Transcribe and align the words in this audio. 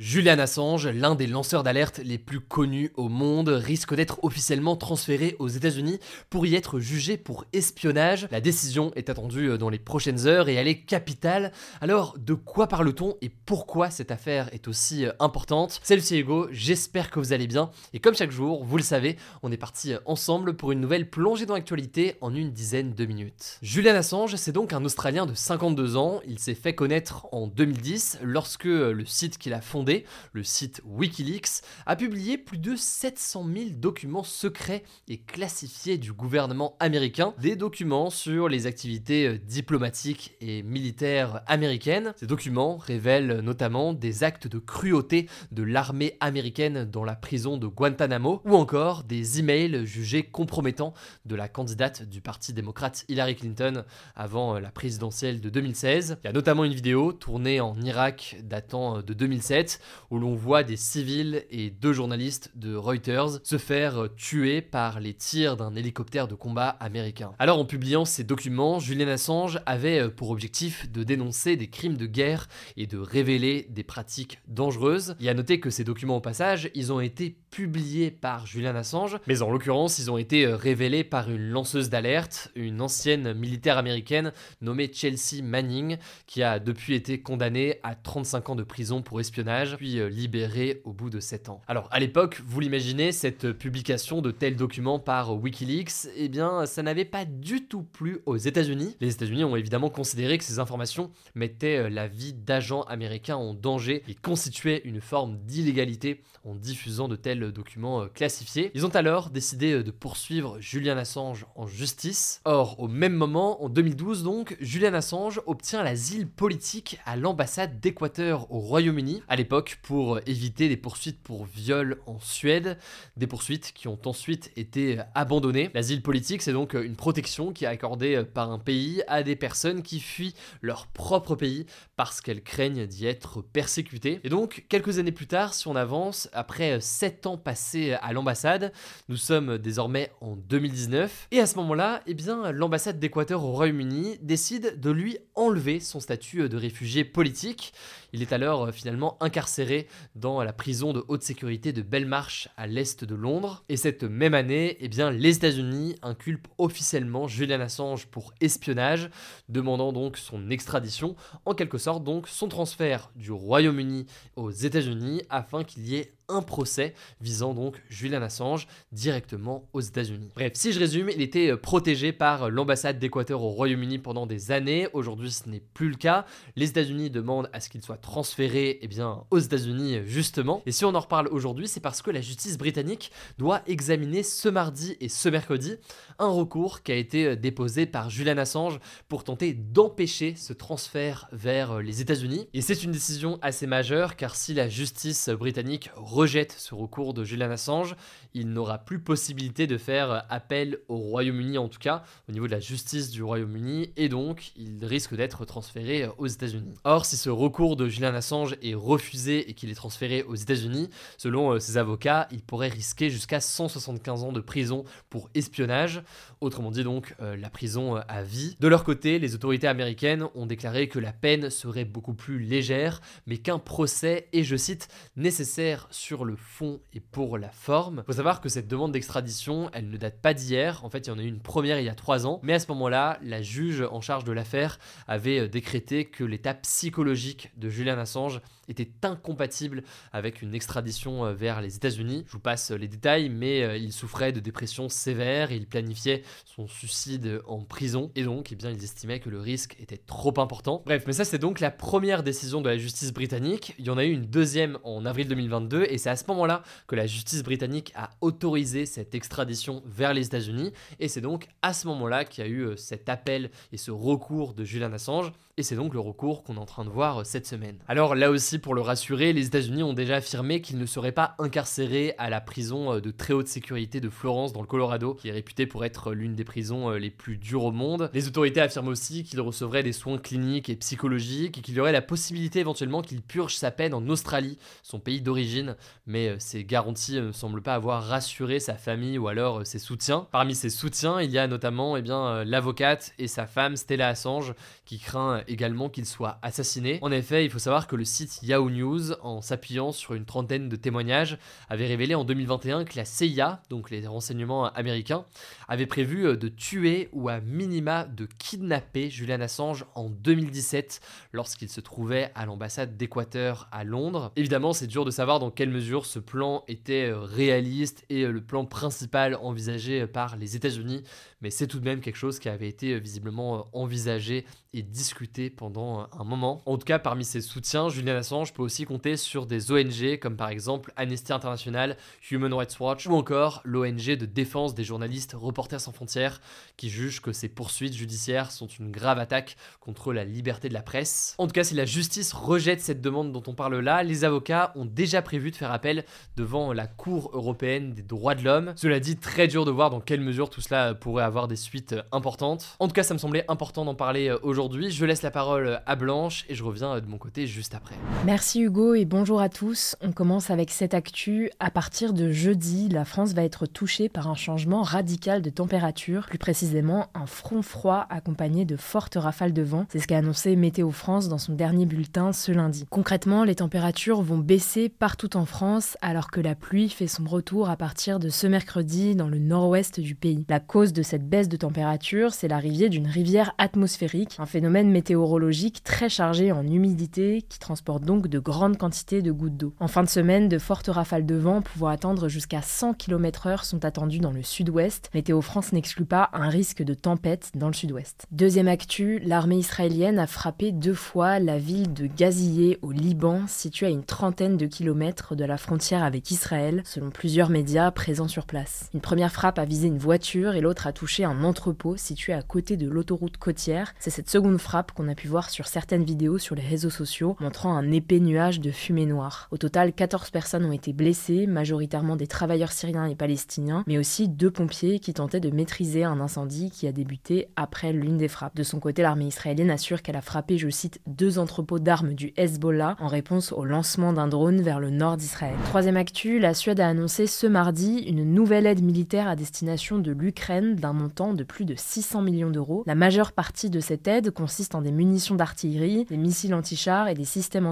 Julian 0.00 0.38
Assange, 0.38 0.86
l'un 0.88 1.14
des 1.14 1.26
lanceurs 1.26 1.62
d'alerte 1.62 2.00
les 2.02 2.16
plus 2.16 2.40
connus 2.40 2.90
au 2.96 3.10
monde, 3.10 3.50
risque 3.50 3.94
d'être 3.94 4.24
officiellement 4.24 4.74
transféré 4.74 5.36
aux 5.38 5.48
États-Unis 5.48 5.98
pour 6.30 6.46
y 6.46 6.54
être 6.54 6.80
jugé 6.80 7.18
pour 7.18 7.44
espionnage. 7.52 8.26
La 8.30 8.40
décision 8.40 8.92
est 8.96 9.10
attendue 9.10 9.58
dans 9.58 9.68
les 9.68 9.78
prochaines 9.78 10.26
heures 10.26 10.48
et 10.48 10.54
elle 10.54 10.68
est 10.68 10.80
capitale. 10.86 11.52
Alors, 11.82 12.16
de 12.16 12.32
quoi 12.32 12.66
parle-t-on 12.66 13.16
et 13.20 13.28
pourquoi 13.28 13.90
cette 13.90 14.10
affaire 14.10 14.48
est 14.54 14.68
aussi 14.68 15.04
importante? 15.18 15.80
C'est 15.82 15.96
Lucie 15.96 16.20
Hugo, 16.20 16.48
j'espère 16.50 17.10
que 17.10 17.18
vous 17.18 17.34
allez 17.34 17.46
bien. 17.46 17.70
Et 17.92 18.00
comme 18.00 18.14
chaque 18.14 18.30
jour, 18.30 18.64
vous 18.64 18.78
le 18.78 18.82
savez, 18.82 19.18
on 19.42 19.52
est 19.52 19.58
parti 19.58 19.92
ensemble 20.06 20.56
pour 20.56 20.72
une 20.72 20.80
nouvelle 20.80 21.10
plongée 21.10 21.44
dans 21.44 21.52
l'actualité 21.52 22.16
en 22.22 22.34
une 22.34 22.52
dizaine 22.52 22.94
de 22.94 23.04
minutes. 23.04 23.58
Julian 23.60 23.96
Assange, 23.96 24.36
c'est 24.36 24.52
donc 24.52 24.72
un 24.72 24.82
Australien 24.82 25.26
de 25.26 25.34
52 25.34 25.98
ans. 25.98 26.22
Il 26.26 26.38
s'est 26.38 26.54
fait 26.54 26.74
connaître 26.74 27.26
en 27.32 27.48
2010 27.48 28.20
lorsque 28.22 28.64
le 28.64 29.04
site 29.04 29.36
qu'il 29.36 29.52
a 29.52 29.60
fondé 29.60 29.89
le 30.32 30.42
site 30.42 30.80
Wikileaks, 30.84 31.62
a 31.86 31.96
publié 31.96 32.38
plus 32.38 32.58
de 32.58 32.76
700 32.76 33.46
000 33.54 33.70
documents 33.70 34.22
secrets 34.22 34.84
et 35.08 35.18
classifiés 35.18 35.98
du 35.98 36.12
gouvernement 36.12 36.76
américain, 36.80 37.34
des 37.38 37.56
documents 37.56 38.10
sur 38.10 38.48
les 38.48 38.66
activités 38.66 39.38
diplomatiques 39.38 40.36
et 40.40 40.62
militaires 40.62 41.42
américaines. 41.46 42.12
Ces 42.16 42.26
documents 42.26 42.76
révèlent 42.76 43.40
notamment 43.40 43.92
des 43.92 44.24
actes 44.24 44.46
de 44.46 44.58
cruauté 44.58 45.28
de 45.52 45.62
l'armée 45.62 46.16
américaine 46.20 46.84
dans 46.84 47.04
la 47.04 47.16
prison 47.16 47.56
de 47.56 47.66
Guantanamo, 47.66 48.42
ou 48.44 48.54
encore 48.54 49.04
des 49.04 49.38
emails 49.38 49.86
jugés 49.86 50.22
compromettants 50.22 50.94
de 51.24 51.34
la 51.34 51.48
candidate 51.48 52.02
du 52.02 52.20
Parti 52.20 52.52
démocrate 52.52 53.04
Hillary 53.08 53.36
Clinton 53.36 53.84
avant 54.14 54.58
la 54.58 54.70
présidentielle 54.70 55.40
de 55.40 55.50
2016. 55.50 56.18
Il 56.22 56.26
y 56.26 56.30
a 56.30 56.32
notamment 56.32 56.64
une 56.64 56.74
vidéo 56.74 57.12
tournée 57.12 57.60
en 57.60 57.80
Irak 57.80 58.36
datant 58.42 59.02
de 59.02 59.14
2007 59.14 59.79
où 60.10 60.18
l'on 60.18 60.34
voit 60.34 60.62
des 60.62 60.76
civils 60.76 61.44
et 61.50 61.70
deux 61.70 61.92
journalistes 61.92 62.50
de 62.54 62.74
Reuters 62.74 63.40
se 63.44 63.58
faire 63.58 64.08
tuer 64.16 64.60
par 64.62 65.00
les 65.00 65.14
tirs 65.14 65.56
d'un 65.56 65.74
hélicoptère 65.74 66.28
de 66.28 66.34
combat 66.34 66.68
américain. 66.80 67.32
Alors 67.38 67.58
en 67.58 67.64
publiant 67.64 68.04
ces 68.04 68.24
documents, 68.24 68.78
Julian 68.78 69.08
Assange 69.08 69.60
avait 69.66 70.08
pour 70.08 70.30
objectif 70.30 70.90
de 70.90 71.02
dénoncer 71.02 71.56
des 71.56 71.68
crimes 71.68 71.96
de 71.96 72.06
guerre 72.06 72.48
et 72.76 72.86
de 72.86 72.98
révéler 72.98 73.66
des 73.70 73.84
pratiques 73.84 74.40
dangereuses. 74.48 75.16
Il 75.20 75.26
y 75.26 75.28
a 75.28 75.34
noté 75.34 75.60
que 75.60 75.70
ces 75.70 75.84
documents 75.84 76.16
au 76.16 76.20
passage, 76.20 76.70
ils 76.74 76.92
ont 76.92 77.00
été 77.00 77.36
publiés 77.50 78.10
par 78.10 78.46
Julian 78.46 78.74
Assange, 78.76 79.18
mais 79.26 79.42
en 79.42 79.50
l'occurrence, 79.50 79.98
ils 79.98 80.10
ont 80.10 80.18
été 80.18 80.46
révélés 80.46 81.04
par 81.04 81.30
une 81.30 81.50
lanceuse 81.50 81.90
d'alerte, 81.90 82.50
une 82.54 82.80
ancienne 82.80 83.32
militaire 83.34 83.78
américaine 83.78 84.32
nommée 84.60 84.90
Chelsea 84.92 85.42
Manning, 85.42 85.96
qui 86.26 86.42
a 86.42 86.58
depuis 86.58 86.94
été 86.94 87.20
condamnée 87.20 87.80
à 87.82 87.94
35 87.94 88.50
ans 88.50 88.56
de 88.56 88.62
prison 88.62 89.02
pour 89.02 89.20
espionnage, 89.20 89.76
puis 89.76 90.00
libérée 90.08 90.80
au 90.84 90.92
bout 90.92 91.10
de 91.10 91.20
7 91.20 91.48
ans. 91.48 91.60
Alors 91.66 91.88
à 91.90 92.00
l'époque, 92.00 92.40
vous 92.46 92.60
l'imaginez, 92.60 93.12
cette 93.12 93.52
publication 93.52 94.22
de 94.22 94.30
tels 94.30 94.56
documents 94.56 94.98
par 94.98 95.36
Wikileaks, 95.36 96.08
eh 96.16 96.28
bien 96.28 96.66
ça 96.66 96.82
n'avait 96.82 97.04
pas 97.04 97.24
du 97.24 97.66
tout 97.66 97.82
plu 97.82 98.20
aux 98.26 98.36
États-Unis. 98.36 98.96
Les 99.00 99.12
États-Unis 99.12 99.44
ont 99.44 99.56
évidemment 99.56 99.90
considéré 99.90 100.38
que 100.38 100.44
ces 100.44 100.58
informations 100.58 101.10
mettaient 101.34 101.90
la 101.90 102.08
vie 102.08 102.32
d'agents 102.32 102.82
américains 102.82 103.36
en 103.36 103.54
danger 103.54 104.02
et 104.08 104.14
constituaient 104.14 104.82
une 104.84 105.00
forme 105.00 105.38
d'illégalité 105.46 106.22
en 106.44 106.54
diffusant 106.54 107.08
de 107.08 107.16
tels 107.16 107.39
documents 107.48 108.06
classifiés. 108.08 108.70
Ils 108.74 108.86
ont 108.86 108.90
alors 108.90 109.30
décidé 109.30 109.82
de 109.82 109.90
poursuivre 109.90 110.58
Julian 110.60 110.96
Assange 110.96 111.46
en 111.56 111.66
justice. 111.66 112.40
Or, 112.44 112.78
au 112.80 112.88
même 112.88 113.14
moment, 113.14 113.62
en 113.62 113.68
2012 113.68 114.22
donc, 114.22 114.56
Julian 114.60 114.94
Assange 114.94 115.40
obtient 115.46 115.82
l'asile 115.82 116.28
politique 116.28 116.98
à 117.06 117.16
l'ambassade 117.16 117.80
d'Équateur 117.80 118.50
au 118.52 118.58
Royaume-Uni, 118.58 119.22
à 119.28 119.36
l'époque 119.36 119.78
pour 119.82 120.20
éviter 120.26 120.68
des 120.68 120.76
poursuites 120.76 121.20
pour 121.22 121.44
viol 121.46 122.00
en 122.06 122.18
Suède, 122.20 122.78
des 123.16 123.26
poursuites 123.26 123.72
qui 123.72 123.88
ont 123.88 123.98
ensuite 124.04 124.52
été 124.56 124.98
abandonnées. 125.14 125.70
L'asile 125.74 126.02
politique, 126.02 126.42
c'est 126.42 126.52
donc 126.52 126.74
une 126.74 126.96
protection 126.96 127.52
qui 127.52 127.64
est 127.64 127.68
accordée 127.68 128.24
par 128.24 128.50
un 128.50 128.58
pays 128.58 129.02
à 129.08 129.22
des 129.22 129.36
personnes 129.36 129.82
qui 129.82 130.00
fuient 130.00 130.34
leur 130.62 130.86
propre 130.86 131.34
pays 131.34 131.66
parce 131.96 132.20
qu'elles 132.20 132.42
craignent 132.42 132.86
d'y 132.86 133.06
être 133.06 133.42
persécutées. 133.42 134.20
Et 134.24 134.28
donc, 134.28 134.64
quelques 134.68 134.98
années 134.98 135.12
plus 135.12 135.26
tard, 135.26 135.54
si 135.54 135.68
on 135.68 135.76
avance, 135.76 136.28
après 136.32 136.80
7 136.80 137.26
ans 137.26 137.29
passés 137.36 137.92
à 138.00 138.12
l'ambassade, 138.12 138.72
nous 139.08 139.16
sommes 139.16 139.58
désormais 139.58 140.10
en 140.20 140.36
2019, 140.36 141.28
et 141.30 141.40
à 141.40 141.46
ce 141.46 141.56
moment-là, 141.56 142.02
eh 142.06 142.14
bien, 142.14 142.52
l'ambassade 142.52 142.98
d'Équateur 142.98 143.44
au 143.44 143.52
Royaume-Uni 143.52 144.18
décide 144.22 144.80
de 144.80 144.90
lui 144.90 145.18
enlever 145.34 145.80
son 145.80 146.00
statut 146.00 146.48
de 146.48 146.56
réfugié 146.56 147.04
politique. 147.04 147.72
Il 148.12 148.22
est 148.22 148.32
alors 148.32 148.70
finalement 148.70 149.16
incarcéré 149.20 149.86
dans 150.14 150.42
la 150.42 150.52
prison 150.52 150.92
de 150.92 151.04
haute 151.08 151.22
sécurité 151.22 151.72
de 151.72 151.82
Belmarsh 151.82 152.48
à 152.56 152.66
l'est 152.66 153.04
de 153.04 153.14
Londres. 153.14 153.64
Et 153.68 153.76
cette 153.76 154.02
même 154.02 154.34
année, 154.34 154.76
eh 154.80 154.88
bien, 154.88 155.10
les 155.10 155.36
États-Unis 155.36 155.96
inculpent 156.02 156.48
officiellement 156.58 157.28
Julian 157.28 157.60
Assange 157.60 158.06
pour 158.06 158.32
espionnage, 158.40 159.10
demandant 159.48 159.92
donc 159.92 160.16
son 160.16 160.50
extradition, 160.50 161.16
en 161.44 161.54
quelque 161.54 161.78
sorte 161.78 162.04
donc 162.04 162.28
son 162.28 162.48
transfert 162.48 163.10
du 163.16 163.32
Royaume-Uni 163.32 164.06
aux 164.36 164.50
États-Unis 164.50 165.22
afin 165.30 165.64
qu'il 165.64 165.86
y 165.86 165.96
ait 165.96 166.12
un 166.30 166.42
procès 166.42 166.94
visant 167.20 167.54
donc 167.54 167.82
Julian 167.88 168.22
Assange 168.22 168.66
directement 168.92 169.68
aux 169.72 169.80
États-Unis. 169.80 170.30
Bref, 170.34 170.52
si 170.54 170.72
je 170.72 170.78
résume, 170.78 171.10
il 171.10 171.20
était 171.22 171.56
protégé 171.56 172.12
par 172.12 172.50
l'ambassade 172.50 172.98
d'Équateur 172.98 173.42
au 173.42 173.50
Royaume-Uni 173.50 173.98
pendant 173.98 174.26
des 174.26 174.50
années. 174.50 174.88
Aujourd'hui, 174.92 175.30
ce 175.30 175.48
n'est 175.48 175.62
plus 175.74 175.90
le 175.90 175.96
cas. 175.96 176.24
Les 176.56 176.68
États-Unis 176.68 177.10
demandent 177.10 177.50
à 177.52 177.60
ce 177.60 177.68
qu'il 177.68 177.82
soit 177.82 177.96
transféré 177.96 178.78
eh 178.82 178.88
bien, 178.88 179.24
aux 179.30 179.38
États-Unis 179.38 180.00
justement. 180.04 180.62
Et 180.66 180.72
si 180.72 180.84
on 180.84 180.94
en 180.94 181.00
reparle 181.00 181.28
aujourd'hui, 181.28 181.68
c'est 181.68 181.80
parce 181.80 182.02
que 182.02 182.10
la 182.10 182.20
justice 182.20 182.58
britannique 182.58 183.10
doit 183.38 183.62
examiner 183.66 184.22
ce 184.22 184.48
mardi 184.48 184.96
et 185.00 185.08
ce 185.08 185.28
mercredi 185.28 185.76
un 186.18 186.28
recours 186.28 186.82
qui 186.82 186.92
a 186.92 186.96
été 186.96 187.36
déposé 187.36 187.86
par 187.86 188.10
Julian 188.10 188.38
Assange 188.38 188.78
pour 189.08 189.24
tenter 189.24 189.54
d'empêcher 189.54 190.34
ce 190.36 190.52
transfert 190.52 191.28
vers 191.32 191.80
les 191.80 192.00
États-Unis. 192.00 192.48
Et 192.52 192.60
c'est 192.60 192.82
une 192.82 192.92
décision 192.92 193.38
assez 193.42 193.66
majeure 193.66 194.16
car 194.16 194.36
si 194.36 194.54
la 194.54 194.68
justice 194.68 195.28
britannique 195.30 195.90
rejette 196.20 196.52
ce 196.52 196.74
recours 196.74 197.14
de 197.14 197.24
Julian 197.24 197.50
Assange, 197.50 197.96
il 198.34 198.50
n'aura 198.50 198.76
plus 198.76 198.98
possibilité 198.98 199.66
de 199.66 199.78
faire 199.78 200.26
appel 200.28 200.78
au 200.88 200.98
Royaume-Uni 200.98 201.56
en 201.56 201.68
tout 201.68 201.78
cas, 201.78 202.04
au 202.28 202.32
niveau 202.32 202.46
de 202.46 202.52
la 202.52 202.60
justice 202.60 203.10
du 203.10 203.22
Royaume-Uni, 203.22 203.90
et 203.96 204.10
donc 204.10 204.52
il 204.54 204.84
risque 204.84 205.14
d'être 205.14 205.46
transféré 205.46 206.08
aux 206.18 206.26
États-Unis. 206.26 206.74
Or, 206.84 207.06
si 207.06 207.16
ce 207.16 207.30
recours 207.30 207.76
de 207.76 207.88
Julian 207.88 208.14
Assange 208.14 208.54
est 208.62 208.74
refusé 208.74 209.48
et 209.48 209.54
qu'il 209.54 209.70
est 209.70 209.74
transféré 209.74 210.22
aux 210.22 210.34
États-Unis, 210.34 210.90
selon 211.16 211.58
ses 211.58 211.78
avocats, 211.78 212.28
il 212.32 212.42
pourrait 212.42 212.68
risquer 212.68 213.08
jusqu'à 213.08 213.40
175 213.40 214.22
ans 214.22 214.32
de 214.32 214.40
prison 214.40 214.84
pour 215.08 215.30
espionnage, 215.34 216.02
autrement 216.42 216.70
dit 216.70 216.84
donc 216.84 217.14
la 217.18 217.48
prison 217.48 217.94
à 217.96 218.22
vie. 218.22 218.58
De 218.60 218.68
leur 218.68 218.84
côté, 218.84 219.18
les 219.18 219.34
autorités 219.34 219.68
américaines 219.68 220.26
ont 220.34 220.44
déclaré 220.44 220.86
que 220.88 220.98
la 220.98 221.14
peine 221.14 221.48
serait 221.48 221.86
beaucoup 221.86 222.14
plus 222.14 222.40
légère, 222.40 223.00
mais 223.26 223.38
qu'un 223.38 223.58
procès 223.58 224.28
est, 224.34 224.42
je 224.42 224.56
cite, 224.56 224.88
nécessaire 225.16 225.88
sur 225.90 226.09
le 226.24 226.36
fond 226.36 226.80
et 226.92 227.00
pour 227.00 227.38
la 227.38 227.50
forme. 227.50 228.02
Faut 228.06 228.12
savoir 228.12 228.40
que 228.40 228.48
cette 228.48 228.68
demande 228.68 228.92
d'extradition, 228.92 229.70
elle 229.72 229.90
ne 229.90 229.96
date 229.96 230.20
pas 230.20 230.34
d'hier. 230.34 230.84
En 230.84 230.90
fait, 230.90 231.06
il 231.06 231.10
y 231.10 231.12
en 231.12 231.18
a 231.18 231.22
eu 231.22 231.28
une 231.28 231.40
première 231.40 231.78
il 231.78 231.86
y 231.86 231.88
a 231.88 231.94
trois 231.94 232.26
ans. 232.26 232.40
Mais 232.42 232.54
à 232.54 232.58
ce 232.58 232.66
moment-là, 232.68 233.18
la 233.22 233.42
juge 233.42 233.82
en 233.90 234.00
charge 234.00 234.24
de 234.24 234.32
l'affaire 234.32 234.78
avait 235.06 235.48
décrété 235.48 236.04
que 236.04 236.24
l'état 236.24 236.54
psychologique 236.54 237.50
de 237.56 237.68
Julian 237.68 237.98
Assange 237.98 238.40
était 238.70 238.90
incompatible 239.02 239.82
avec 240.12 240.42
une 240.42 240.54
extradition 240.54 241.32
vers 241.32 241.60
les 241.60 241.76
États-Unis. 241.76 242.24
Je 242.26 242.32
vous 242.32 242.40
passe 242.40 242.70
les 242.70 242.88
détails, 242.88 243.28
mais 243.28 243.80
il 243.80 243.92
souffrait 243.92 244.32
de 244.32 244.40
dépression 244.40 244.88
sévère 244.88 245.50
il 245.50 245.66
planifiait 245.66 246.22
son 246.44 246.66
suicide 246.66 247.40
en 247.46 247.60
prison. 247.60 248.10
Et 248.14 248.24
donc, 248.24 248.52
eh 248.52 248.56
bien, 248.56 248.70
ils 248.70 248.82
estimaient 248.82 249.20
que 249.20 249.30
le 249.30 249.40
risque 249.40 249.76
était 249.80 249.96
trop 249.96 250.34
important. 250.38 250.82
Bref, 250.86 251.04
mais 251.06 251.12
ça, 251.12 251.24
c'est 251.24 251.38
donc 251.38 251.60
la 251.60 251.70
première 251.70 252.22
décision 252.22 252.60
de 252.60 252.68
la 252.68 252.76
justice 252.76 253.12
britannique. 253.12 253.74
Il 253.78 253.86
y 253.86 253.90
en 253.90 253.98
a 253.98 254.04
eu 254.04 254.12
une 254.12 254.26
deuxième 254.26 254.78
en 254.84 255.04
avril 255.06 255.28
2022 255.28 255.84
et 255.88 255.98
c'est 255.98 256.10
à 256.10 256.16
ce 256.16 256.24
moment-là 256.28 256.62
que 256.86 256.96
la 256.96 257.06
justice 257.06 257.42
britannique 257.42 257.92
a 257.94 258.10
autorisé 258.20 258.86
cette 258.86 259.14
extradition 259.14 259.82
vers 259.86 260.14
les 260.14 260.26
États-Unis, 260.26 260.72
et 260.98 261.08
c'est 261.08 261.20
donc 261.20 261.46
à 261.62 261.72
ce 261.72 261.86
moment-là 261.88 262.24
qu'il 262.24 262.44
y 262.44 262.46
a 262.46 262.50
eu 262.50 262.60
euh, 262.60 262.76
cet 262.76 263.08
appel 263.08 263.50
et 263.72 263.76
ce 263.76 263.90
recours 263.90 264.54
de 264.54 264.64
Julian 264.64 264.92
Assange, 264.92 265.32
et 265.56 265.62
c'est 265.62 265.76
donc 265.76 265.92
le 265.92 266.00
recours 266.00 266.42
qu'on 266.42 266.56
est 266.56 266.60
en 266.60 266.66
train 266.66 266.84
de 266.84 266.90
voir 266.90 267.20
euh, 267.20 267.24
cette 267.24 267.46
semaine. 267.46 267.78
Alors 267.86 268.14
là 268.14 268.30
aussi, 268.30 268.58
pour 268.60 268.74
le 268.74 268.80
rassurer, 268.80 269.32
les 269.32 269.46
États-Unis 269.46 269.82
ont 269.82 269.92
déjà 269.92 270.16
affirmé 270.16 270.60
qu'il 270.60 270.78
ne 270.78 270.86
serait 270.86 271.12
pas 271.12 271.34
incarcéré 271.38 272.14
à 272.18 272.30
la 272.30 272.40
prison 272.40 272.94
euh, 272.94 273.00
de 273.00 273.10
très 273.10 273.32
haute 273.32 273.48
sécurité 273.48 274.00
de 274.00 274.08
Florence 274.08 274.52
dans 274.52 274.60
le 274.60 274.66
Colorado, 274.66 275.14
qui 275.14 275.28
est 275.28 275.32
réputée 275.32 275.66
pour 275.66 275.84
être 275.84 276.12
l'une 276.12 276.34
des 276.34 276.44
prisons 276.44 276.90
les 276.90 277.10
plus 277.10 277.36
dures 277.36 277.64
au 277.64 277.72
monde. 277.72 278.10
Les 278.14 278.28
autorités 278.28 278.60
affirment 278.60 278.88
aussi 278.88 279.24
qu'il 279.24 279.40
recevrait 279.40 279.82
des 279.82 279.92
soins 279.92 280.18
cliniques 280.18 280.68
et 280.68 280.76
psychologiques 280.76 281.58
et 281.58 281.60
qu'il 281.60 281.74
y 281.74 281.80
aurait 281.80 281.92
la 281.92 282.02
possibilité 282.02 282.60
éventuellement 282.60 283.02
qu'il 283.02 283.22
purge 283.22 283.56
sa 283.56 283.70
peine 283.70 283.94
en 283.94 284.06
Australie, 284.08 284.58
son 284.82 285.00
pays 285.00 285.20
d'origine, 285.20 285.76
mais 286.06 286.36
ces 286.38 286.64
garanties 286.64 287.20
ne 287.20 287.32
semblent 287.32 287.62
pas 287.62 287.74
avoir 287.74 288.04
rassuré 288.04 288.60
sa 288.60 288.74
famille 288.74 289.18
ou 289.18 289.28
alors 289.28 289.66
ses 289.66 289.78
soutiens. 289.78 290.26
Parmi 290.30 290.54
ses 290.54 290.70
soutiens, 290.70 291.20
il 291.20 291.30
y 291.30 291.38
a 291.38 291.46
notamment 291.46 291.96
eh 291.96 292.02
l'avocate 292.44 293.12
et 293.18 293.28
sa 293.28 293.46
femme 293.46 293.76
Stella 293.76 294.08
Assange 294.08 294.54
qui 294.84 294.98
craint 294.98 295.42
également 295.46 295.88
qu'il 295.88 296.06
soit 296.06 296.38
assassiné. 296.42 296.98
En 297.02 297.12
effet, 297.12 297.44
il 297.44 297.50
faut 297.50 297.58
savoir 297.58 297.86
que 297.86 297.96
le 297.96 298.04
site 298.04 298.40
Yahoo 298.50 298.68
News, 298.68 299.12
en 299.22 299.42
s'appuyant 299.42 299.92
sur 299.92 300.14
une 300.14 300.24
trentaine 300.24 300.68
de 300.68 300.74
témoignages, 300.74 301.38
avait 301.68 301.86
révélé 301.86 302.16
en 302.16 302.24
2021 302.24 302.84
que 302.84 302.96
la 302.96 303.04
CIA, 303.04 303.62
donc 303.70 303.90
les 303.90 304.04
renseignements 304.08 304.66
américains, 304.72 305.24
avait 305.68 305.86
prévu 305.86 306.26
euh, 306.26 306.36
de 306.36 306.48
tuer 306.48 307.08
ou 307.12 307.28
à 307.28 307.40
minima 307.40 308.06
de 308.06 308.26
kidnapper 308.26 309.08
Julian 309.08 309.40
Assange 309.40 309.86
en 309.94 310.10
2017 310.10 311.00
lorsqu'il 311.32 311.68
se 311.68 311.80
trouvait 311.80 312.32
à 312.34 312.44
l'ambassade 312.44 312.96
d'Équateur 312.96 313.68
à 313.70 313.84
Londres. 313.84 314.32
Évidemment, 314.34 314.72
c'est 314.72 314.88
dur 314.88 315.04
de 315.04 315.12
savoir 315.12 315.38
dans 315.38 315.52
quelle 315.52 315.70
mesure 315.70 316.04
ce 316.04 316.18
plan 316.18 316.64
était 316.66 317.08
euh, 317.08 317.20
réaliste 317.20 318.04
et 318.10 318.22
euh, 318.22 318.32
le 318.32 318.40
plan 318.40 318.64
principal 318.64 319.36
envisagé 319.36 320.08
par 320.08 320.36
les 320.36 320.56
États-Unis, 320.56 321.04
mais 321.40 321.50
c'est 321.50 321.68
tout 321.68 321.78
de 321.78 321.84
même 321.84 322.00
quelque 322.00 322.16
chose 322.16 322.40
qui 322.40 322.48
avait 322.48 322.68
été 322.68 322.98
visiblement 322.98 323.68
envisagé 323.72 324.44
et 324.72 324.82
discuté 324.82 325.50
pendant 325.50 326.08
un 326.18 326.24
moment. 326.24 326.62
En 326.66 326.78
tout 326.78 326.84
cas, 326.84 326.98
parmi 326.98 327.24
ses 327.24 327.40
soutiens, 327.40 327.88
Julian 327.88 328.16
Assange 328.16 328.29
peut 328.52 328.62
aussi 328.62 328.84
compter 328.84 329.16
sur 329.16 329.46
des 329.46 329.72
ONG 329.72 330.18
comme 330.20 330.36
par 330.36 330.50
exemple 330.50 330.92
Amnesty 330.96 331.32
International, 331.32 331.96
Human 332.30 332.54
Rights 332.54 332.78
Watch 332.78 333.06
ou 333.06 333.14
encore 333.14 333.60
l'ONG 333.64 334.16
de 334.16 334.26
défense 334.26 334.74
des 334.74 334.84
journalistes 334.84 335.34
Reporters 335.34 335.80
sans 335.80 335.92
frontières 335.92 336.40
qui 336.76 336.88
juge 336.88 337.20
que 337.20 337.32
ces 337.32 337.48
poursuites 337.48 337.94
judiciaires 337.94 338.52
sont 338.52 338.66
une 338.66 338.90
grave 338.90 339.18
attaque 339.18 339.56
contre 339.80 340.12
la 340.12 340.24
liberté 340.24 340.68
de 340.68 340.74
la 340.74 340.82
presse. 340.82 341.34
En 341.38 341.46
tout 341.46 341.52
cas, 341.52 341.64
si 341.64 341.74
la 341.74 341.84
justice 341.84 342.32
rejette 342.32 342.80
cette 342.80 343.00
demande 343.00 343.32
dont 343.32 343.42
on 343.48 343.54
parle 343.54 343.80
là, 343.80 344.02
les 344.02 344.24
avocats 344.24 344.72
ont 344.76 344.84
déjà 344.84 345.22
prévu 345.22 345.50
de 345.50 345.56
faire 345.56 345.72
appel 345.72 346.04
devant 346.36 346.72
la 346.72 346.86
Cour 346.86 347.30
européenne 347.32 347.94
des 347.94 348.02
droits 348.02 348.34
de 348.34 348.44
l'homme. 348.44 348.72
Cela 348.76 349.00
dit, 349.00 349.16
très 349.16 349.48
dur 349.48 349.64
de 349.64 349.70
voir 349.70 349.90
dans 349.90 350.00
quelle 350.00 350.20
mesure 350.20 350.50
tout 350.50 350.60
cela 350.60 350.94
pourrait 350.94 351.24
avoir 351.24 351.48
des 351.48 351.56
suites 351.56 351.96
importantes. 352.12 352.76
En 352.78 352.86
tout 352.86 352.94
cas, 352.94 353.02
ça 353.02 353.14
me 353.14 353.18
semblait 353.18 353.44
important 353.48 353.84
d'en 353.84 353.94
parler 353.94 354.30
aujourd'hui 354.42 354.60
aujourd'hui. 354.60 354.90
Je 354.90 355.04
laisse 355.06 355.22
la 355.22 355.30
parole 355.30 355.80
à 355.86 355.96
Blanche 355.96 356.44
et 356.48 356.54
je 356.54 356.62
reviens 356.62 357.00
de 357.00 357.06
mon 357.06 357.18
côté 357.18 357.46
juste 357.46 357.74
après. 357.74 357.94
Merci 358.26 358.60
Hugo 358.60 358.94
et 358.94 359.06
bonjour 359.06 359.40
à 359.40 359.48
tous. 359.48 359.96
On 360.02 360.12
commence 360.12 360.50
avec 360.50 360.70
cette 360.70 360.92
actu. 360.92 361.50
À 361.58 361.70
partir 361.70 362.12
de 362.12 362.30
jeudi, 362.30 362.90
la 362.90 363.06
France 363.06 363.32
va 363.32 363.44
être 363.44 363.64
touchée 363.64 364.10
par 364.10 364.28
un 364.28 364.34
changement 364.34 364.82
radical 364.82 365.40
de 365.40 365.48
température, 365.48 366.26
plus 366.26 366.36
précisément 366.36 367.06
un 367.14 367.24
front 367.24 367.62
froid 367.62 368.06
accompagné 368.10 368.66
de 368.66 368.76
fortes 368.76 369.16
rafales 369.16 369.54
de 369.54 369.62
vent. 369.62 369.86
C'est 369.88 370.00
ce 370.00 370.06
qu'a 370.06 370.18
annoncé 370.18 370.54
Météo 370.54 370.90
France 370.90 371.30
dans 371.30 371.38
son 371.38 371.54
dernier 371.54 371.86
bulletin 371.86 372.34
ce 372.34 372.52
lundi. 372.52 372.84
Concrètement, 372.90 373.42
les 373.42 373.54
températures 373.54 374.20
vont 374.20 374.36
baisser 374.36 374.90
partout 374.90 375.34
en 375.38 375.46
France 375.46 375.96
alors 376.02 376.30
que 376.30 376.42
la 376.42 376.54
pluie 376.54 376.90
fait 376.90 377.06
son 377.06 377.24
retour 377.24 377.70
à 377.70 377.76
partir 377.76 378.18
de 378.18 378.28
ce 378.28 378.46
mercredi 378.46 379.16
dans 379.16 379.28
le 379.28 379.38
nord-ouest 379.38 379.98
du 379.98 380.14
pays. 380.14 380.44
La 380.50 380.60
cause 380.60 380.92
de 380.92 381.02
cette 381.02 381.26
baisse 381.26 381.48
de 381.48 381.56
température, 381.56 382.34
c'est 382.34 382.48
l'arrivée 382.48 382.90
d'une 382.90 383.06
rivière 383.06 383.54
atmosphérique, 383.56 384.36
un 384.38 384.46
phénomène 384.46 384.90
météorologique 384.90 385.82
très 385.84 386.10
chargé 386.10 386.52
en 386.52 386.66
humidité 386.66 387.40
qui 387.48 387.58
transporte 387.58 388.04
donc 388.10 388.26
de 388.26 388.40
grandes 388.40 388.76
quantités 388.76 389.22
de 389.22 389.30
gouttes 389.30 389.56
d'eau. 389.56 389.72
En 389.78 389.86
fin 389.86 390.02
de 390.02 390.08
semaine, 390.08 390.48
de 390.48 390.58
fortes 390.58 390.88
rafales 390.88 391.26
de 391.26 391.36
vent 391.36 391.62
pouvant 391.62 391.86
atteindre 391.86 392.26
jusqu'à 392.26 392.60
100 392.60 392.94
km/h 392.94 393.62
sont 393.64 393.84
attendues 393.84 394.18
dans 394.18 394.32
le 394.32 394.42
sud-ouest. 394.42 395.10
Météo 395.14 395.40
France 395.40 395.72
n'exclut 395.72 396.06
pas 396.06 396.28
un 396.32 396.48
risque 396.48 396.82
de 396.82 396.92
tempête 396.92 397.52
dans 397.54 397.68
le 397.68 397.72
sud-ouest. 397.72 398.26
Deuxième 398.32 398.66
actu, 398.66 399.20
l'armée 399.20 399.58
israélienne 399.58 400.18
a 400.18 400.26
frappé 400.26 400.72
deux 400.72 400.94
fois 400.94 401.38
la 401.38 401.58
ville 401.58 401.92
de 401.92 402.06
Gazillé 402.06 402.80
au 402.82 402.90
Liban, 402.90 403.42
située 403.46 403.86
à 403.86 403.90
une 403.90 404.02
trentaine 404.02 404.56
de 404.56 404.66
kilomètres 404.66 405.36
de 405.36 405.44
la 405.44 405.56
frontière 405.56 406.02
avec 406.02 406.32
Israël, 406.32 406.82
selon 406.84 407.10
plusieurs 407.10 407.48
médias 407.48 407.92
présents 407.92 408.26
sur 408.26 408.44
place. 408.44 408.90
Une 408.92 409.00
première 409.00 409.30
frappe 409.30 409.60
a 409.60 409.64
visé 409.64 409.86
une 409.86 409.98
voiture 409.98 410.54
et 410.54 410.60
l'autre 410.60 410.88
a 410.88 410.92
touché 410.92 411.22
un 411.22 411.44
entrepôt 411.44 411.96
situé 411.96 412.32
à 412.32 412.42
côté 412.42 412.76
de 412.76 412.88
l'autoroute 412.88 413.36
côtière. 413.36 413.94
C'est 414.00 414.10
cette 414.10 414.30
seconde 414.30 414.58
frappe 414.58 414.90
qu'on 414.90 415.08
a 415.08 415.14
pu 415.14 415.28
voir 415.28 415.48
sur 415.48 415.68
certaines 415.68 416.02
vidéos 416.02 416.38
sur 416.38 416.56
les 416.56 416.66
réseaux 416.66 416.90
sociaux, 416.90 417.36
montrant 417.38 417.76
un 417.76 417.92
épais 418.00 418.18
nuage 418.18 418.60
de 418.60 418.70
fumée 418.70 419.04
noire. 419.04 419.46
Au 419.50 419.58
total, 419.58 419.92
14 419.92 420.30
personnes 420.30 420.64
ont 420.64 420.72
été 420.72 420.94
blessées, 420.94 421.46
majoritairement 421.46 422.16
des 422.16 422.26
travailleurs 422.26 422.72
syriens 422.72 423.04
et 423.04 423.14
palestiniens, 423.14 423.84
mais 423.86 423.98
aussi 423.98 424.26
deux 424.26 424.50
pompiers 424.50 425.00
qui 425.00 425.12
tentaient 425.12 425.38
de 425.38 425.50
maîtriser 425.50 426.02
un 426.02 426.18
incendie 426.18 426.70
qui 426.70 426.86
a 426.86 426.92
débuté 426.92 427.48
après 427.56 427.92
l'une 427.92 428.16
des 428.16 428.28
frappes. 428.28 428.56
De 428.56 428.62
son 428.62 428.80
côté, 428.80 429.02
l'armée 429.02 429.26
israélienne 429.26 429.70
assure 429.70 430.00
qu'elle 430.00 430.16
a 430.16 430.22
frappé, 430.22 430.56
je 430.56 430.70
cite, 430.70 431.02
deux 431.06 431.38
entrepôts 431.38 431.78
d'armes 431.78 432.14
du 432.14 432.32
Hezbollah 432.38 432.96
en 433.00 433.06
réponse 433.06 433.52
au 433.52 433.66
lancement 433.66 434.14
d'un 434.14 434.28
drone 434.28 434.62
vers 434.62 434.80
le 434.80 434.88
nord 434.88 435.18
d'Israël. 435.18 435.56
Troisième 435.66 435.98
actu, 435.98 436.38
la 436.38 436.54
Suède 436.54 436.80
a 436.80 436.88
annoncé 436.88 437.26
ce 437.26 437.46
mardi 437.46 437.98
une 437.98 438.24
nouvelle 438.24 438.64
aide 438.64 438.82
militaire 438.82 439.28
à 439.28 439.36
destination 439.36 439.98
de 439.98 440.12
l'Ukraine 440.12 440.74
d'un 440.74 440.94
montant 440.94 441.34
de 441.34 441.44
plus 441.44 441.66
de 441.66 441.74
600 441.76 442.22
millions 442.22 442.50
d'euros. 442.50 442.82
La 442.86 442.94
majeure 442.94 443.32
partie 443.32 443.68
de 443.68 443.80
cette 443.80 444.08
aide 444.08 444.30
consiste 444.30 444.74
en 444.74 444.80
des 444.80 444.90
munitions 444.90 445.34
d'artillerie, 445.34 446.06
des 446.06 446.16
missiles 446.16 446.54
anti-chars 446.54 447.08
et 447.08 447.14
des 447.14 447.26
systèmes 447.26 447.66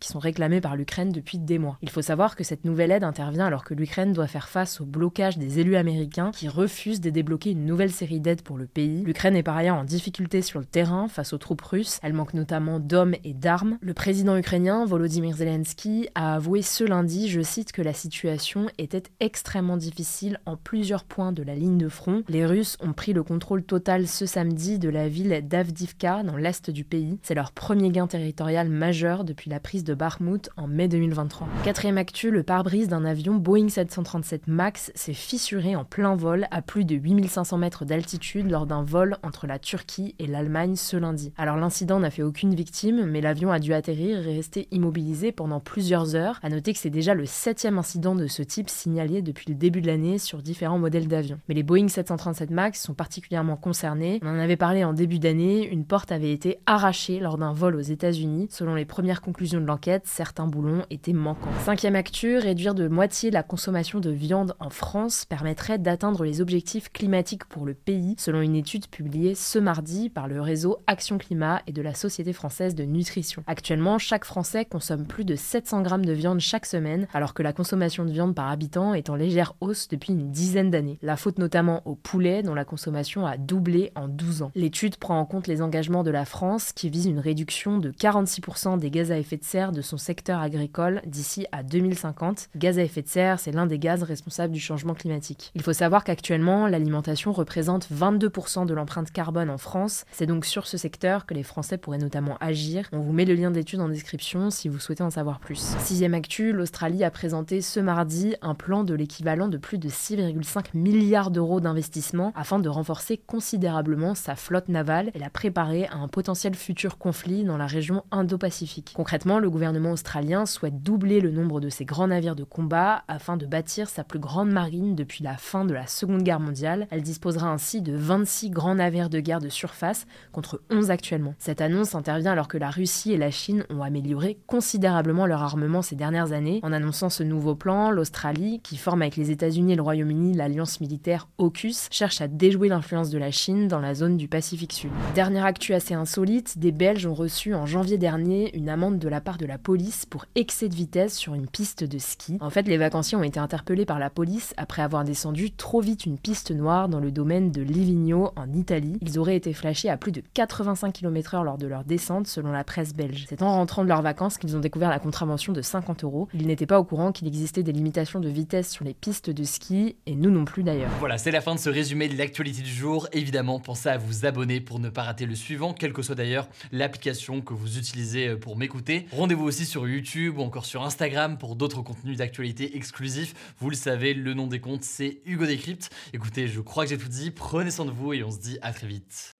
qui 0.00 0.08
sont 0.08 0.18
réclamés 0.18 0.60
par 0.60 0.76
l'Ukraine 0.76 1.10
depuis 1.10 1.38
des 1.38 1.58
mois. 1.58 1.78
Il 1.82 1.90
faut 1.90 2.02
savoir 2.02 2.36
que 2.36 2.44
cette 2.44 2.64
nouvelle 2.64 2.90
aide 2.90 3.04
intervient 3.04 3.46
alors 3.46 3.64
que 3.64 3.74
l'Ukraine 3.74 4.12
doit 4.12 4.26
faire 4.26 4.48
face 4.48 4.80
au 4.80 4.84
blocage 4.84 5.38
des 5.38 5.58
élus 5.60 5.76
américains 5.76 6.30
qui 6.32 6.48
refusent 6.48 7.00
de 7.00 7.10
débloquer 7.10 7.50
une 7.50 7.64
nouvelle 7.64 7.92
série 7.92 8.20
d'aides 8.20 8.42
pour 8.42 8.58
le 8.58 8.66
pays. 8.66 9.02
L'Ukraine 9.02 9.36
est 9.36 9.42
par 9.42 9.56
ailleurs 9.56 9.76
en 9.76 9.84
difficulté 9.84 10.42
sur 10.42 10.58
le 10.58 10.64
terrain 10.64 11.08
face 11.08 11.32
aux 11.32 11.38
troupes 11.38 11.62
russes. 11.62 11.98
Elle 12.02 12.12
manque 12.12 12.34
notamment 12.34 12.80
d'hommes 12.80 13.14
et 13.24 13.34
d'armes. 13.34 13.78
Le 13.80 13.94
président 13.94 14.36
ukrainien 14.36 14.84
Volodymyr 14.84 15.36
Zelensky 15.36 16.08
a 16.14 16.34
avoué 16.34 16.62
ce 16.62 16.84
lundi, 16.84 17.28
je 17.28 17.40
cite, 17.40 17.72
que 17.72 17.82
la 17.82 17.92
situation 17.92 18.66
était 18.78 19.04
extrêmement 19.20 19.76
difficile 19.76 20.40
en 20.46 20.56
plusieurs 20.56 21.04
points 21.04 21.32
de 21.32 21.42
la 21.42 21.54
ligne 21.54 21.78
de 21.78 21.88
front. 21.88 22.22
Les 22.28 22.46
Russes 22.46 22.76
ont 22.80 22.92
pris 22.92 23.12
le 23.12 23.22
contrôle 23.22 23.62
total 23.62 24.06
ce 24.06 24.26
samedi 24.26 24.78
de 24.78 24.88
la 24.88 25.08
ville 25.08 25.42
d'Avdiivka 25.46 26.22
dans 26.22 26.36
l'est 26.36 26.70
du 26.70 26.84
pays. 26.84 27.18
C'est 27.22 27.34
leur 27.34 27.52
premier 27.52 27.90
gain 27.90 28.06
territorial 28.06 28.68
majeur 28.68 29.24
depuis 29.24 29.35
la 29.44 29.60
prise 29.60 29.84
de 29.84 29.92
Bakhmut 29.92 30.48
en 30.56 30.66
mai 30.66 30.88
2023. 30.88 31.46
Quatrième 31.64 31.98
actu, 31.98 32.30
le 32.30 32.42
pare-brise 32.42 32.88
d'un 32.88 33.04
avion 33.04 33.34
Boeing 33.34 33.68
737 33.68 34.46
MAX 34.46 34.90
s'est 34.94 35.12
fissuré 35.12 35.76
en 35.76 35.84
plein 35.84 36.16
vol 36.16 36.46
à 36.50 36.62
plus 36.62 36.86
de 36.86 36.96
8500 36.96 37.58
mètres 37.58 37.84
d'altitude 37.84 38.50
lors 38.50 38.66
d'un 38.66 38.82
vol 38.82 39.18
entre 39.22 39.46
la 39.46 39.58
Turquie 39.58 40.14
et 40.18 40.26
l'Allemagne 40.26 40.76
ce 40.76 40.96
lundi. 40.96 41.32
Alors 41.36 41.56
l'incident 41.56 42.00
n'a 42.00 42.10
fait 42.10 42.22
aucune 42.22 42.54
victime, 42.54 43.04
mais 43.04 43.20
l'avion 43.20 43.50
a 43.52 43.58
dû 43.58 43.74
atterrir 43.74 44.26
et 44.26 44.34
rester 44.34 44.68
immobilisé 44.70 45.32
pendant 45.32 45.60
plusieurs 45.60 46.14
heures. 46.14 46.40
À 46.42 46.48
noter 46.48 46.72
que 46.72 46.78
c'est 46.78 46.90
déjà 46.90 47.14
le 47.14 47.26
septième 47.26 47.78
incident 47.78 48.14
de 48.14 48.26
ce 48.26 48.42
type 48.42 48.70
signalé 48.70 49.20
depuis 49.20 49.46
le 49.48 49.54
début 49.54 49.82
de 49.82 49.86
l'année 49.86 50.18
sur 50.18 50.42
différents 50.42 50.78
modèles 50.78 51.08
d'avions. 51.08 51.38
Mais 51.48 51.54
les 51.54 51.62
Boeing 51.62 51.88
737 51.88 52.50
MAX 52.50 52.80
sont 52.80 52.94
particulièrement 52.94 53.56
concernés. 53.56 54.20
On 54.22 54.28
en 54.28 54.38
avait 54.38 54.56
parlé 54.56 54.84
en 54.84 54.92
début 54.92 55.18
d'année, 55.18 55.68
une 55.68 55.84
porte 55.84 56.12
avait 56.12 56.32
été 56.32 56.58
arrachée 56.66 57.20
lors 57.20 57.38
d'un 57.38 57.52
vol 57.52 57.76
aux 57.76 57.80
États-Unis. 57.80 58.48
Selon 58.50 58.74
les 58.74 58.84
premières 58.84 59.20
conclusions 59.26 59.60
de 59.60 59.66
l'enquête, 59.66 60.06
certains 60.06 60.46
boulons 60.46 60.84
étaient 60.88 61.12
manquants. 61.12 61.50
Cinquième 61.64 61.96
actu, 61.96 62.38
réduire 62.38 62.76
de 62.76 62.86
moitié 62.86 63.32
la 63.32 63.42
consommation 63.42 63.98
de 63.98 64.10
viande 64.10 64.54
en 64.60 64.70
France 64.70 65.24
permettrait 65.24 65.78
d'atteindre 65.78 66.24
les 66.24 66.40
objectifs 66.40 66.92
climatiques 66.92 67.44
pour 67.46 67.66
le 67.66 67.74
pays, 67.74 68.14
selon 68.18 68.40
une 68.40 68.54
étude 68.54 68.86
publiée 68.86 69.34
ce 69.34 69.58
mardi 69.58 70.10
par 70.10 70.28
le 70.28 70.40
réseau 70.40 70.78
Action 70.86 71.18
Climat 71.18 71.60
et 71.66 71.72
de 71.72 71.82
la 71.82 71.92
Société 71.92 72.32
française 72.32 72.76
de 72.76 72.84
nutrition. 72.84 73.42
Actuellement, 73.48 73.98
chaque 73.98 74.24
Français 74.24 74.64
consomme 74.64 75.06
plus 75.06 75.24
de 75.24 75.34
700 75.34 75.82
grammes 75.82 76.06
de 76.06 76.12
viande 76.12 76.38
chaque 76.38 76.64
semaine, 76.64 77.08
alors 77.12 77.34
que 77.34 77.42
la 77.42 77.52
consommation 77.52 78.04
de 78.04 78.12
viande 78.12 78.36
par 78.36 78.48
habitant 78.48 78.94
est 78.94 79.10
en 79.10 79.16
légère 79.16 79.54
hausse 79.60 79.88
depuis 79.88 80.12
une 80.12 80.30
dizaine 80.30 80.70
d'années. 80.70 81.00
La 81.02 81.16
faute 81.16 81.40
notamment 81.40 81.82
au 81.84 81.96
poulet, 81.96 82.44
dont 82.44 82.54
la 82.54 82.64
consommation 82.64 83.26
a 83.26 83.36
doublé 83.36 83.90
en 83.96 84.06
12 84.06 84.42
ans. 84.42 84.52
L'étude 84.54 84.98
prend 84.98 85.18
en 85.18 85.26
compte 85.26 85.48
les 85.48 85.62
engagements 85.62 86.04
de 86.04 86.12
la 86.12 86.24
France 86.24 86.72
qui 86.72 86.90
vise 86.90 87.06
une 87.06 87.18
réduction 87.18 87.78
de 87.78 87.90
46% 87.90 88.78
des 88.78 88.90
gaz 88.92 89.10
à 89.10 89.15
effet 89.18 89.36
de 89.36 89.44
serre 89.44 89.72
de 89.72 89.82
son 89.82 89.96
secteur 89.96 90.40
agricole 90.40 91.02
d'ici 91.06 91.46
à 91.52 91.62
2050. 91.62 92.48
Gaz 92.56 92.78
à 92.78 92.82
effet 92.82 93.02
de 93.02 93.08
serre, 93.08 93.38
c'est 93.38 93.52
l'un 93.52 93.66
des 93.66 93.78
gaz 93.78 94.02
responsables 94.02 94.52
du 94.52 94.60
changement 94.60 94.94
climatique. 94.94 95.50
Il 95.54 95.62
faut 95.62 95.72
savoir 95.72 96.04
qu'actuellement, 96.04 96.66
l'alimentation 96.66 97.32
représente 97.32 97.88
22% 97.90 98.66
de 98.66 98.74
l'empreinte 98.74 99.10
carbone 99.10 99.50
en 99.50 99.58
France. 99.58 100.04
C'est 100.12 100.26
donc 100.26 100.44
sur 100.44 100.66
ce 100.66 100.76
secteur 100.76 101.26
que 101.26 101.34
les 101.34 101.42
Français 101.42 101.78
pourraient 101.78 101.98
notamment 101.98 102.36
agir. 102.40 102.88
On 102.92 103.00
vous 103.00 103.12
met 103.12 103.24
le 103.24 103.34
lien 103.34 103.50
d'étude 103.50 103.80
en 103.80 103.88
description 103.88 104.50
si 104.50 104.68
vous 104.68 104.78
souhaitez 104.78 105.02
en 105.02 105.10
savoir 105.10 105.40
plus. 105.40 105.76
Sixième 105.80 106.14
actu, 106.14 106.52
l'Australie 106.52 107.04
a 107.04 107.10
présenté 107.10 107.60
ce 107.60 107.80
mardi 107.80 108.34
un 108.42 108.54
plan 108.54 108.84
de 108.84 108.94
l'équivalent 108.94 109.48
de 109.48 109.58
plus 109.58 109.78
de 109.78 109.88
6,5 109.88 110.66
milliards 110.74 111.30
d'euros 111.30 111.60
d'investissement 111.60 112.32
afin 112.34 112.58
de 112.58 112.68
renforcer 112.68 113.16
considérablement 113.16 114.14
sa 114.14 114.36
flotte 114.36 114.68
navale 114.68 115.10
et 115.14 115.18
la 115.18 115.30
préparer 115.30 115.86
à 115.86 115.96
un 115.96 116.08
potentiel 116.08 116.54
futur 116.54 116.98
conflit 116.98 117.44
dans 117.44 117.56
la 117.56 117.66
région 117.66 118.04
Indo-Pacifique. 118.10 118.92
Concrètement, 119.06 119.38
le 119.38 119.48
gouvernement 119.48 119.92
australien 119.92 120.46
souhaite 120.46 120.82
doubler 120.82 121.20
le 121.20 121.30
nombre 121.30 121.60
de 121.60 121.68
ses 121.68 121.84
grands 121.84 122.08
navires 122.08 122.34
de 122.34 122.42
combat 122.42 123.04
afin 123.06 123.36
de 123.36 123.46
bâtir 123.46 123.88
sa 123.88 124.02
plus 124.02 124.18
grande 124.18 124.50
marine 124.50 124.96
depuis 124.96 125.22
la 125.22 125.36
fin 125.36 125.64
de 125.64 125.72
la 125.72 125.86
Seconde 125.86 126.24
Guerre 126.24 126.40
mondiale. 126.40 126.88
Elle 126.90 127.02
disposera 127.02 127.48
ainsi 127.48 127.82
de 127.82 127.94
26 127.94 128.50
grands 128.50 128.74
navires 128.74 129.08
de 129.08 129.20
guerre 129.20 129.38
de 129.38 129.48
surface 129.48 130.08
contre 130.32 130.60
11 130.70 130.90
actuellement. 130.90 131.36
Cette 131.38 131.60
annonce 131.60 131.94
intervient 131.94 132.32
alors 132.32 132.48
que 132.48 132.58
la 132.58 132.68
Russie 132.68 133.12
et 133.12 133.16
la 133.16 133.30
Chine 133.30 133.62
ont 133.70 133.80
amélioré 133.80 134.40
considérablement 134.48 135.26
leur 135.26 135.40
armement 135.40 135.82
ces 135.82 135.94
dernières 135.94 136.32
années. 136.32 136.58
En 136.64 136.72
annonçant 136.72 137.08
ce 137.08 137.22
nouveau 137.22 137.54
plan, 137.54 137.92
l'Australie, 137.92 138.58
qui 138.64 138.76
forme 138.76 139.02
avec 139.02 139.14
les 139.14 139.30
États-Unis 139.30 139.74
et 139.74 139.76
le 139.76 139.82
Royaume-Uni 139.82 140.34
l'alliance 140.34 140.80
militaire 140.80 141.28
AUKUS, 141.38 141.86
cherche 141.92 142.20
à 142.20 142.26
déjouer 142.26 142.70
l'influence 142.70 143.10
de 143.10 143.18
la 143.18 143.30
Chine 143.30 143.68
dans 143.68 143.78
la 143.78 143.94
zone 143.94 144.16
du 144.16 144.26
Pacifique 144.26 144.72
Sud. 144.72 144.90
Dernière 145.14 145.44
actu 145.44 145.74
assez 145.74 145.94
insolite, 145.94 146.58
des 146.58 146.72
Belges 146.72 147.06
ont 147.06 147.14
reçu 147.14 147.54
en 147.54 147.66
janvier 147.66 147.98
dernier 147.98 148.52
une 148.56 148.68
amende 148.68 148.85
de 148.90 149.08
la 149.08 149.20
part 149.20 149.38
de 149.38 149.46
la 149.46 149.58
police 149.58 150.06
pour 150.06 150.26
excès 150.34 150.68
de 150.68 150.74
vitesse 150.74 151.16
sur 151.16 151.34
une 151.34 151.46
piste 151.46 151.84
de 151.84 151.98
ski. 151.98 152.38
En 152.40 152.50
fait, 152.50 152.68
les 152.68 152.76
vacanciers 152.76 153.16
ont 153.16 153.22
été 153.22 153.40
interpellés 153.40 153.84
par 153.84 153.98
la 153.98 154.10
police 154.10 154.54
après 154.56 154.82
avoir 154.82 155.04
descendu 155.04 155.50
trop 155.50 155.80
vite 155.80 156.06
une 156.06 156.18
piste 156.18 156.50
noire 156.50 156.88
dans 156.88 157.00
le 157.00 157.10
domaine 157.10 157.50
de 157.50 157.62
Livigno 157.62 158.30
en 158.36 158.52
Italie. 158.52 158.98
Ils 159.00 159.18
auraient 159.18 159.36
été 159.36 159.52
flashés 159.52 159.90
à 159.90 159.96
plus 159.96 160.12
de 160.12 160.22
85 160.34 160.92
km/h 160.92 161.44
lors 161.44 161.58
de 161.58 161.66
leur 161.66 161.84
descente 161.84 162.26
selon 162.26 162.52
la 162.52 162.64
presse 162.64 162.94
belge. 162.94 163.26
C'est 163.28 163.42
en 163.42 163.52
rentrant 163.52 163.82
de 163.82 163.88
leurs 163.88 164.02
vacances 164.02 164.38
qu'ils 164.38 164.56
ont 164.56 164.60
découvert 164.60 164.90
la 164.90 164.98
contravention 164.98 165.52
de 165.52 165.62
50 165.62 166.04
euros. 166.04 166.28
Ils 166.34 166.46
n'étaient 166.46 166.66
pas 166.66 166.78
au 166.78 166.84
courant 166.84 167.12
qu'il 167.12 167.26
existait 167.26 167.62
des 167.62 167.72
limitations 167.72 168.20
de 168.20 168.28
vitesse 168.28 168.70
sur 168.70 168.84
les 168.84 168.94
pistes 168.94 169.30
de 169.30 169.44
ski 169.44 169.96
et 170.06 170.14
nous 170.14 170.30
non 170.30 170.44
plus 170.44 170.62
d'ailleurs. 170.62 170.90
Voilà, 171.00 171.18
c'est 171.18 171.30
la 171.30 171.40
fin 171.40 171.54
de 171.54 171.60
ce 171.60 171.70
résumé 171.70 172.08
de 172.08 172.16
l'actualité 172.16 172.62
du 172.62 172.70
jour. 172.72 173.08
Évidemment, 173.12 173.60
pensez 173.60 173.88
à 173.88 173.98
vous 173.98 174.26
abonner 174.26 174.60
pour 174.60 174.78
ne 174.78 174.88
pas 174.88 175.02
rater 175.02 175.26
le 175.26 175.34
suivant, 175.34 175.72
quelle 175.72 175.92
que 175.92 176.02
soit 176.02 176.14
d'ailleurs 176.14 176.48
l'application 176.72 177.40
que 177.40 177.54
vous 177.54 177.78
utilisez 177.78 178.28
euh, 178.28 178.36
pour 178.36 178.56
m'écouter. 178.56 178.75
Rendez-vous 179.12 179.44
aussi 179.44 179.66
sur 179.66 179.88
YouTube 179.88 180.38
ou 180.38 180.42
encore 180.42 180.66
sur 180.66 180.82
Instagram 180.82 181.38
pour 181.38 181.56
d'autres 181.56 181.82
contenus 181.82 182.18
d'actualité 182.18 182.76
exclusifs. 182.76 183.34
Vous 183.58 183.70
le 183.70 183.76
savez, 183.76 184.14
le 184.14 184.34
nom 184.34 184.46
des 184.46 184.60
comptes, 184.60 184.84
c'est 184.84 185.20
Hugo 185.24 185.46
Décrypte. 185.46 185.90
Écoutez, 186.12 186.48
je 186.48 186.60
crois 186.60 186.84
que 186.84 186.90
j'ai 186.90 186.98
tout 186.98 187.08
dit. 187.08 187.30
Prenez 187.30 187.70
soin 187.70 187.84
de 187.84 187.90
vous 187.90 188.12
et 188.12 188.22
on 188.22 188.30
se 188.30 188.38
dit 188.38 188.58
à 188.62 188.72
très 188.72 188.86
vite. 188.86 189.32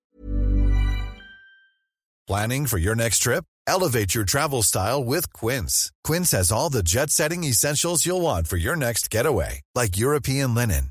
Planning 2.27 2.67
for 2.67 2.79
your 2.79 2.97
next 2.97 3.23
trip? 3.23 3.45
Elevate 3.69 4.15
your 4.15 4.25
travel 4.25 4.63
style 4.63 5.05
with 5.05 5.33
Quince. 5.33 5.93
Quince 6.03 6.33
has 6.33 6.51
all 6.51 6.71
the 6.71 6.83
jet 6.83 7.11
setting 7.11 7.45
essentials 7.45 8.05
you'll 8.05 8.21
want 8.21 8.49
for 8.49 8.57
your 8.57 8.77
next 8.77 9.11
getaway, 9.11 9.61
like 9.75 9.97
European 9.97 10.55
linen, 10.55 10.91